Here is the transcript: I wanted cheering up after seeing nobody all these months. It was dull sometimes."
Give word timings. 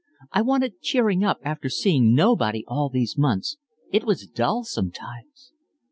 I 0.31 0.41
wanted 0.41 0.81
cheering 0.81 1.23
up 1.23 1.37
after 1.43 1.69
seeing 1.69 2.15
nobody 2.15 2.63
all 2.67 2.89
these 2.89 3.19
months. 3.19 3.57
It 3.91 4.03
was 4.03 4.25
dull 4.25 4.63
sometimes." 4.63 5.53